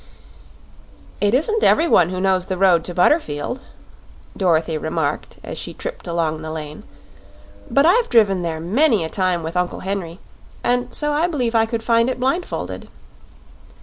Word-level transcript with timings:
"It 1.21 1.35
isn't 1.35 1.61
everyone 1.63 2.09
who 2.09 2.19
knows 2.19 2.47
the 2.47 2.57
road 2.57 2.83
to 2.85 2.93
Butterfield," 2.95 3.61
Dorothy 4.35 4.75
remarked 4.75 5.37
as 5.43 5.59
she 5.59 5.75
tripped 5.75 6.07
along 6.07 6.41
the 6.41 6.49
lane; 6.49 6.85
"but 7.69 7.85
I've 7.85 8.09
driven 8.09 8.41
there 8.41 8.59
many 8.59 9.03
a 9.03 9.09
time 9.09 9.43
with 9.43 9.55
Uncle 9.55 9.81
Henry, 9.81 10.17
and 10.63 10.91
so 10.91 11.11
I 11.11 11.27
b'lieve 11.27 11.53
I 11.53 11.67
could 11.67 11.83
find 11.83 12.09
it 12.09 12.19
blindfolded." 12.19 12.89